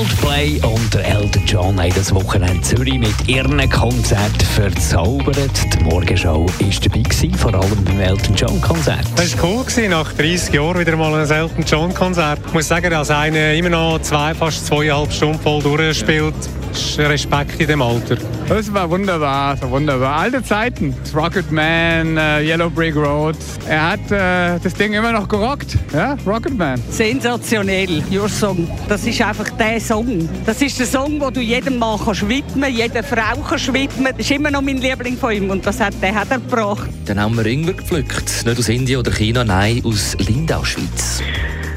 [0.00, 5.50] Coldplay und der Elton John haben das Wochenende Zürich mit ihren Konzert verzaubert.
[5.74, 9.04] Die Morgenshow war dabei, gewesen, vor allem beim Elton John Konzert.
[9.16, 12.38] Das war cool, gewesen, nach 30 Jahren wieder mal ein Elton John Konzert.
[12.46, 16.59] Ich muss sagen, als einer immer noch zwei, fast zweieinhalb Stunden voll durchspielt, ist
[16.98, 18.16] Respekt in dem Alter.
[18.48, 20.16] Das war wunderbar, das war wunderbar.
[20.16, 20.94] Alte Zeiten.
[21.14, 23.36] Rocket Man, uh, Yellow Brick Road.
[23.68, 25.76] Er hat uh, das Ding immer noch gerockt.
[25.92, 26.80] Ja, Rocket Man.
[26.90, 28.68] Sensationell, Your Song.
[28.88, 30.28] Das ist einfach der Song.
[30.46, 34.12] Das ist der Song, wo du jedem Mann kannst widmen, jeder Frau kannst widmen.
[34.16, 36.88] Das ist immer noch mein Liebling von ihm und das hat, den hat er gebracht.
[37.06, 38.44] Dann haben wir Ingwer gepflückt.
[38.46, 41.22] Nicht aus Indien oder China, nein, aus Lindau, Schweiz.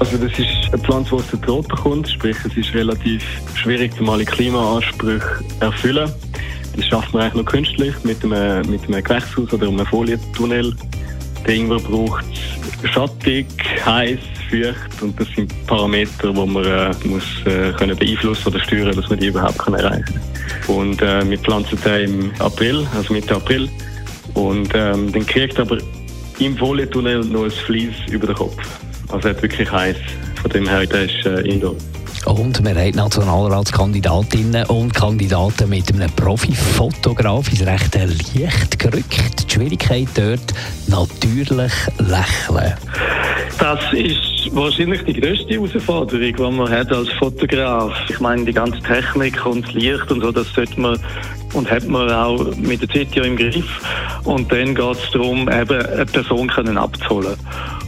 [0.00, 3.22] Also das ist eine Pflanze, die aus der Tropen kommt, sprich es ist relativ
[3.54, 6.12] schwierig, alle Klimaansprüche erfüllen.
[6.76, 10.74] Das schafft man eigentlich nur künstlich mit einem, mit einem Gewächshaus oder einem Folientunnel.
[11.46, 12.24] Der Ingwer braucht
[12.84, 13.46] schattig,
[13.84, 14.18] heiß,
[14.50, 19.08] feucht und das sind Parameter, die man äh, muss, äh, können beeinflussen oder steuern, dass
[19.08, 20.76] man die überhaupt kann erreichen kann.
[20.76, 23.68] Und äh, wir pflanzen den im April, also Mitte April.
[24.34, 25.78] Und ähm, dann kriegt aber
[26.38, 28.56] im Folientunnel noch ein Vlies über den Kopf.
[29.14, 29.96] Also hat wirklich heiß.
[30.42, 31.76] Von dem her, der ist äh, Indoor.
[32.26, 39.44] Und wir haben Nationalratskandidatinnen und Kandidaten mit einem Profifotograf ins rechte Licht gerückt.
[39.48, 40.52] Die Schwierigkeit dort
[40.88, 42.74] natürlich lächeln.
[43.58, 47.92] Das ist wahrscheinlich die grösste Herausforderung, die man hat als Fotograf.
[48.08, 50.98] Ich meine, die ganze Technik und das Licht und so, das sollte man
[51.52, 53.80] und hat man auch mit der Zeit ja im Griff.
[54.24, 57.36] Und dann geht es darum, eben eine Person können abzuholen.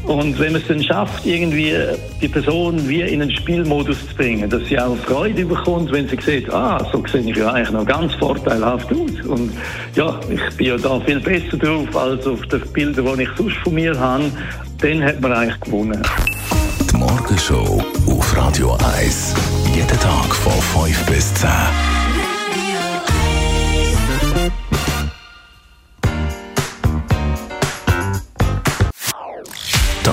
[0.07, 1.75] Und wenn man es dann schafft, irgendwie
[2.23, 6.17] die Person wie in einen Spielmodus zu bringen, dass sie auch Freude bekommt, wenn sie
[6.21, 9.27] sieht, ah, so sehe ich ja eigentlich noch ganz vorteilhaft aus.
[9.27, 9.53] Und
[9.97, 13.57] ja, ich bin ja da viel besser drauf als auf den Bildern, die ich sonst
[13.65, 14.31] von mir habe,
[14.81, 16.03] dann hat man eigentlich gewonnen.
[16.93, 19.35] Die Morgenshow auf Radio 1.
[19.75, 21.49] Jeden Tag von 5 bis 10.